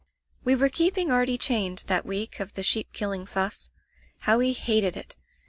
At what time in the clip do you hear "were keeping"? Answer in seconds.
0.55-1.11